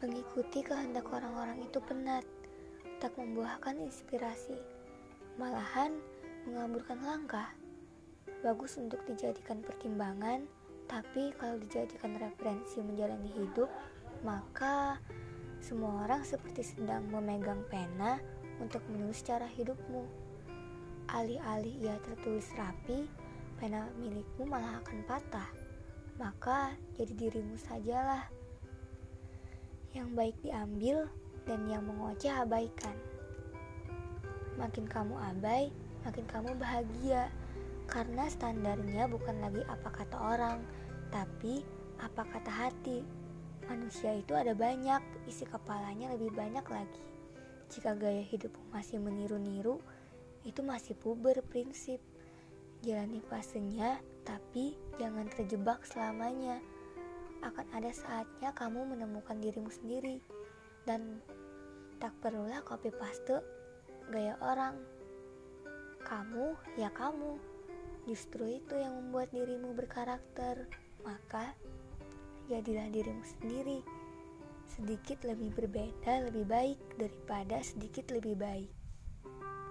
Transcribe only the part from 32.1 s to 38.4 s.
abaikan. Makin kamu abai, makin kamu bahagia. Karena